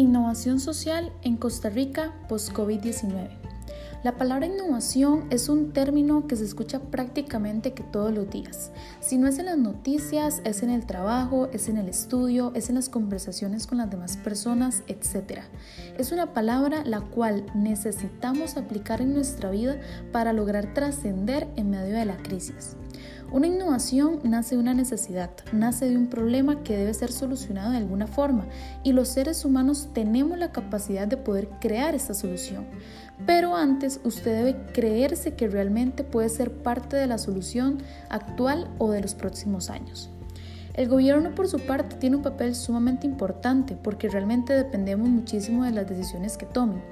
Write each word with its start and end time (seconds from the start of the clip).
Innovación 0.00 0.60
social 0.60 1.12
en 1.20 1.36
Costa 1.36 1.68
Rica 1.68 2.14
post-COVID-19. 2.26 3.28
La 4.02 4.16
palabra 4.16 4.46
innovación 4.46 5.26
es 5.28 5.50
un 5.50 5.74
término 5.74 6.26
que 6.26 6.36
se 6.36 6.44
escucha 6.46 6.80
prácticamente 6.80 7.74
que 7.74 7.82
todos 7.82 8.10
los 8.10 8.30
días. 8.30 8.72
Si 9.00 9.18
no 9.18 9.28
es 9.28 9.38
en 9.38 9.44
las 9.44 9.58
noticias, 9.58 10.40
es 10.44 10.62
en 10.62 10.70
el 10.70 10.86
trabajo, 10.86 11.50
es 11.52 11.68
en 11.68 11.76
el 11.76 11.86
estudio, 11.86 12.50
es 12.54 12.70
en 12.70 12.76
las 12.76 12.88
conversaciones 12.88 13.66
con 13.66 13.76
las 13.76 13.90
demás 13.90 14.16
personas, 14.16 14.84
etc. 14.86 15.40
Es 15.98 16.12
una 16.12 16.32
palabra 16.32 16.82
la 16.86 17.02
cual 17.02 17.44
necesitamos 17.54 18.56
aplicar 18.56 19.02
en 19.02 19.12
nuestra 19.12 19.50
vida 19.50 19.78
para 20.12 20.32
lograr 20.32 20.72
trascender 20.72 21.46
en 21.56 21.68
medio 21.68 21.94
de 21.94 22.06
la 22.06 22.16
crisis. 22.16 22.74
Una 23.32 23.46
innovación 23.46 24.18
nace 24.24 24.56
de 24.56 24.60
una 24.60 24.74
necesidad, 24.74 25.30
nace 25.52 25.88
de 25.88 25.96
un 25.96 26.08
problema 26.08 26.62
que 26.62 26.76
debe 26.76 26.92
ser 26.94 27.12
solucionado 27.12 27.70
de 27.70 27.76
alguna 27.76 28.06
forma 28.06 28.46
y 28.82 28.92
los 28.92 29.08
seres 29.08 29.44
humanos 29.44 29.88
tenemos 29.92 30.36
la 30.38 30.50
capacidad 30.50 31.06
de 31.06 31.16
poder 31.16 31.48
crear 31.60 31.94
esta 31.94 32.14
solución. 32.14 32.66
Pero 33.26 33.54
antes 33.54 34.00
usted 34.04 34.44
debe 34.44 34.72
creerse 34.72 35.34
que 35.34 35.48
realmente 35.48 36.02
puede 36.02 36.28
ser 36.28 36.50
parte 36.50 36.96
de 36.96 37.06
la 37.06 37.18
solución 37.18 37.78
actual 38.08 38.68
o 38.78 38.90
de 38.90 39.00
los 39.00 39.14
próximos 39.14 39.70
años. 39.70 40.10
El 40.74 40.88
gobierno 40.88 41.34
por 41.34 41.48
su 41.48 41.58
parte 41.58 41.96
tiene 41.96 42.16
un 42.16 42.22
papel 42.22 42.54
sumamente 42.54 43.06
importante 43.06 43.76
porque 43.76 44.08
realmente 44.08 44.54
dependemos 44.54 45.08
muchísimo 45.08 45.64
de 45.64 45.72
las 45.72 45.88
decisiones 45.88 46.36
que 46.36 46.46
tomen. 46.46 46.82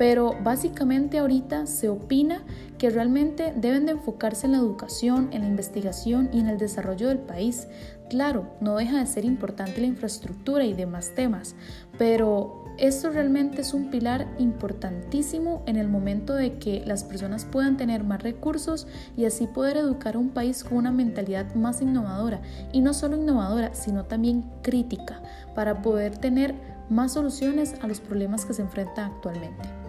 Pero 0.00 0.34
básicamente 0.42 1.18
ahorita 1.18 1.66
se 1.66 1.90
opina 1.90 2.40
que 2.78 2.88
realmente 2.88 3.52
deben 3.54 3.84
de 3.84 3.92
enfocarse 3.92 4.46
en 4.46 4.52
la 4.52 4.58
educación, 4.58 5.28
en 5.30 5.42
la 5.42 5.48
investigación 5.48 6.30
y 6.32 6.40
en 6.40 6.48
el 6.48 6.56
desarrollo 6.56 7.08
del 7.08 7.18
país. 7.18 7.68
Claro, 8.08 8.46
no 8.62 8.76
deja 8.76 8.98
de 8.98 9.04
ser 9.04 9.26
importante 9.26 9.78
la 9.78 9.88
infraestructura 9.88 10.64
y 10.64 10.72
demás 10.72 11.12
temas, 11.14 11.54
pero 11.98 12.64
esto 12.78 13.10
realmente 13.10 13.60
es 13.60 13.74
un 13.74 13.90
pilar 13.90 14.26
importantísimo 14.38 15.62
en 15.66 15.76
el 15.76 15.90
momento 15.90 16.34
de 16.34 16.54
que 16.54 16.82
las 16.86 17.04
personas 17.04 17.44
puedan 17.44 17.76
tener 17.76 18.02
más 18.02 18.22
recursos 18.22 18.86
y 19.18 19.26
así 19.26 19.46
poder 19.48 19.76
educar 19.76 20.14
a 20.14 20.18
un 20.18 20.30
país 20.30 20.64
con 20.64 20.78
una 20.78 20.92
mentalidad 20.92 21.54
más 21.54 21.82
innovadora 21.82 22.40
y 22.72 22.80
no 22.80 22.94
solo 22.94 23.18
innovadora, 23.18 23.74
sino 23.74 24.06
también 24.06 24.50
crítica 24.62 25.20
para 25.54 25.82
poder 25.82 26.16
tener 26.16 26.54
más 26.88 27.12
soluciones 27.12 27.74
a 27.82 27.86
los 27.86 28.00
problemas 28.00 28.46
que 28.46 28.54
se 28.54 28.62
enfrentan 28.62 29.12
actualmente. 29.12 29.79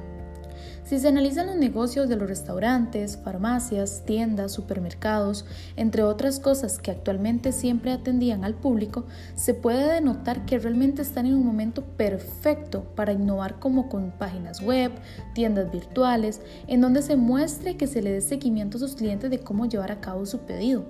Si 0.84 1.00
se 1.00 1.08
analizan 1.08 1.48
los 1.48 1.56
negocios 1.56 2.10
de 2.10 2.16
los 2.18 2.28
restaurantes, 2.28 3.18
farmacias, 3.24 4.04
tiendas, 4.06 4.52
supermercados, 4.52 5.46
entre 5.78 6.04
otras 6.04 6.40
cosas 6.40 6.80
que 6.80 6.92
actualmente 6.92 7.52
siempre 7.52 7.92
atendían 7.92 8.44
al 8.44 8.56
público, 8.56 9.06
se 9.36 9.54
puede 9.54 9.94
denotar 9.94 10.46
que 10.46 10.60
realmente 10.60 11.02
están 11.02 11.28
en 11.28 11.36
un 11.36 11.46
momento 11.46 11.84
perfecto 11.84 12.84
para 12.96 13.14
innovar 13.14 13.60
como 13.60 13.90
con 13.90 14.12
páginas 14.12 14.62
web, 14.62 14.92
tiendas 15.34 15.72
virtuales, 15.72 16.42
en 16.68 16.82
donde 16.82 17.04
se 17.04 17.16
muestre 17.16 17.78
que 17.78 17.88
se 17.88 18.02
le 18.02 18.12
dé 18.12 18.22
seguimiento 18.22 18.78
a 18.78 18.82
sus 18.82 18.96
clientes 18.96 19.30
de 19.30 19.40
cómo 19.40 19.68
llevar 19.68 19.92
a 19.92 20.02
cabo 20.02 20.26
su 20.26 20.40
pedido. 20.40 20.84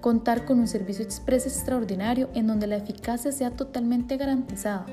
Contar 0.00 0.44
con 0.44 0.58
un 0.58 0.68
servicio 0.68 1.04
express 1.04 1.46
extraordinario 1.46 2.28
en 2.34 2.46
donde 2.46 2.66
la 2.66 2.76
eficacia 2.76 3.32
sea 3.32 3.50
totalmente 3.50 4.16
garantizada 4.16 4.86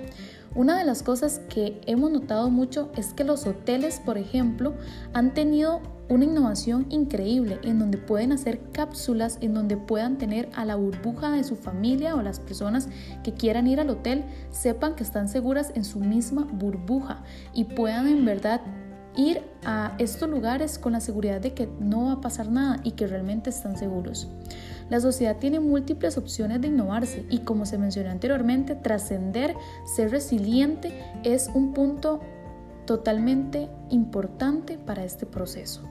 una 0.56 0.78
de 0.78 0.86
las 0.86 1.02
cosas 1.02 1.42
que 1.50 1.82
hemos 1.88 2.12
notado 2.12 2.50
mucho 2.50 2.92
es 2.96 3.14
que 3.14 3.24
los 3.24 3.48
hoteles, 3.48 4.00
por 4.00 4.18
ejemplo, 4.18 4.76
han 5.14 5.34
tenido 5.34 5.82
una 6.10 6.26
innovación 6.26 6.86
increíble 6.90 7.60
en 7.64 7.80
donde 7.80 7.98
pueden 7.98 8.32
hacer 8.32 8.60
cápsulas, 8.72 9.38
en 9.42 9.54
donde 9.54 9.78
puedan 9.78 10.18
tener 10.18 10.50
a 10.54 10.66
la 10.66 10.76
burbuja 10.76 11.32
de 11.32 11.44
su 11.44 11.56
familia 11.56 12.16
o 12.16 12.22
las 12.22 12.40
personas 12.40 12.88
que 13.24 13.34
quieran 13.34 13.68
ir 13.68 13.80
al 13.80 13.90
hotel, 13.90 14.26
sepan 14.52 14.96
que 14.96 15.04
están 15.04 15.28
seguras 15.28 15.72
en 15.76 15.86
su 15.86 16.00
misma 16.00 16.48
burbuja 16.52 17.24
y 17.54 17.64
puedan 17.64 18.08
en 18.08 18.26
verdad 18.26 18.62
ir 19.16 19.42
a 19.66 19.96
estos 20.00 20.30
lugares 20.30 20.78
con 20.80 20.94
la 20.94 21.00
seguridad 21.00 21.42
de 21.42 21.54
que 21.54 21.68
no 21.80 22.06
va 22.06 22.12
a 22.14 22.22
pasar 22.22 22.50
nada 22.50 22.80
y 22.84 22.92
que 22.92 23.08
realmente 23.08 23.50
están 23.50 23.78
seguros. 23.78 24.28
La 24.90 25.00
sociedad 25.00 25.38
tiene 25.38 25.60
múltiples 25.60 26.18
opciones 26.18 26.62
de 26.62 26.68
innovarse 26.68 27.26
y 27.30 27.40
como 27.40 27.66
se 27.66 27.78
mencionó 27.78 28.12
anteriormente, 28.12 28.76
trascender, 28.76 29.56
ser 29.86 30.12
resiliente 30.12 30.94
es 31.24 31.50
un 31.54 31.74
punto 31.74 32.20
totalmente 32.86 33.70
importante 33.90 34.78
para 34.78 35.04
este 35.04 35.26
proceso. 35.26 35.82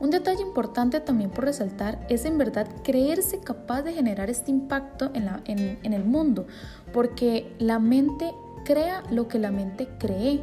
Un 0.00 0.10
detalle 0.10 0.42
importante 0.42 1.00
también 1.00 1.30
por 1.30 1.44
resaltar 1.44 2.04
es 2.08 2.24
en 2.24 2.38
verdad 2.38 2.68
creerse 2.84 3.40
capaz 3.40 3.82
de 3.82 3.92
generar 3.92 4.30
este 4.30 4.50
impacto 4.52 5.10
en, 5.14 5.92
el 5.92 6.04
mundo, 6.04 6.46
porque 6.92 7.52
la 7.58 7.80
mente 7.80 8.32
crea 8.64 9.02
lo 9.10 9.28
que 9.28 9.38
la 9.38 9.50
mente 9.50 9.88
cree. 9.98 10.40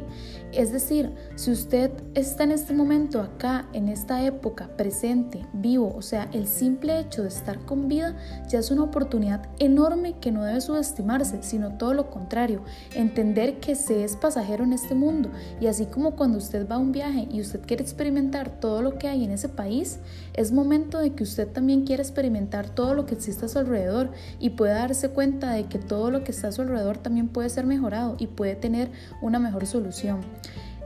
Es 0.52 0.72
decir, 0.72 1.12
si 1.34 1.50
usted 1.50 1.90
está 2.14 2.44
en 2.44 2.52
este 2.52 2.72
momento 2.72 3.20
acá, 3.20 3.68
en 3.72 3.88
esta 3.88 4.24
época, 4.24 4.70
presente, 4.76 5.44
vivo, 5.52 5.94
o 5.94 6.02
sea, 6.02 6.28
el 6.32 6.46
simple 6.46 6.98
hecho 6.98 7.22
de 7.22 7.28
estar 7.28 7.58
con 7.66 7.88
vida 7.88 8.16
ya 8.48 8.60
es 8.60 8.70
una 8.70 8.84
oportunidad 8.84 9.48
enorme 9.58 10.14
que 10.20 10.32
no 10.32 10.44
debe 10.44 10.60
subestimarse, 10.60 11.42
sino 11.42 11.76
todo 11.76 11.94
lo 11.94 12.10
contrario, 12.10 12.62
entender 12.94 13.60
que 13.60 13.74
se 13.74 14.04
es 14.04 14.16
pasajero 14.16 14.64
en 14.64 14.72
este 14.72 14.94
mundo 14.94 15.30
y 15.60 15.66
así 15.66 15.86
como 15.86 16.12
cuando 16.12 16.38
usted 16.38 16.68
va 16.68 16.76
a 16.76 16.78
un 16.78 16.92
viaje 16.92 17.28
y 17.30 17.40
usted 17.40 17.60
quiere 17.66 17.82
experimentar 17.82 18.60
todo 18.60 18.82
lo 18.82 18.98
que 18.98 19.08
hay 19.08 19.24
en 19.24 19.32
ese 19.32 19.48
país, 19.48 19.98
es 20.34 20.52
momento 20.52 20.98
de 20.98 21.12
que 21.14 21.24
usted 21.24 21.48
también 21.48 21.84
quiera 21.84 22.02
experimentar 22.02 22.68
todo 22.68 22.94
lo 22.94 23.04
que 23.04 23.14
existe 23.14 23.46
a 23.46 23.48
su 23.48 23.58
alrededor 23.58 24.10
y 24.38 24.50
pueda 24.50 24.74
darse 24.74 25.10
cuenta 25.10 25.52
de 25.52 25.64
que 25.64 25.78
todo 25.78 26.10
lo 26.10 26.24
que 26.24 26.30
está 26.30 26.48
a 26.48 26.52
su 26.52 26.62
alrededor 26.62 26.98
también 26.98 27.28
puede 27.28 27.48
ser 27.50 27.66
mejorado 27.66 28.05
y 28.18 28.28
puede 28.28 28.54
tener 28.54 28.90
una 29.20 29.38
mejor 29.38 29.66
solución. 29.66 30.20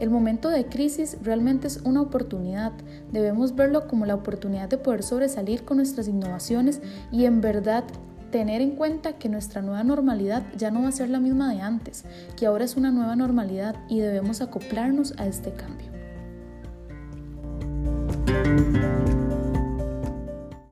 El 0.01 0.09
momento 0.09 0.49
de 0.49 0.65
crisis 0.65 1.19
realmente 1.23 1.67
es 1.67 1.83
una 1.85 2.01
oportunidad. 2.01 2.73
Debemos 3.13 3.55
verlo 3.55 3.87
como 3.87 4.07
la 4.07 4.15
oportunidad 4.15 4.71
de 4.71 4.79
poder 4.79 5.03
sobresalir 5.03 5.65
con 5.65 5.77
nuestras 5.77 6.09
innovaciones 6.09 6.81
y 7.13 7.27
en 7.27 7.43
verdad 7.43 7.85
tener 8.31 8.63
en 8.63 8.77
cuenta 8.77 9.19
que 9.19 9.29
nuestra 9.29 9.61
nueva 9.61 9.85
normalidad 9.85 10.43
ya 10.57 10.71
no 10.71 10.83
va 10.83 10.89
a 10.89 10.93
ser 10.93 11.11
la 11.11 11.21
misma 11.21 11.53
de 11.53 11.61
antes, 11.61 12.05
que 12.37 12.47
ahora 12.47 12.65
es 12.65 12.77
una 12.77 12.91
nueva 12.91 13.15
normalidad 13.15 13.77
y 13.89 14.01
debemos 14.01 14.41
acoplarnos 14.41 15.15
a 15.19 15.27
este 15.27 15.53
cambio. 15.53 15.91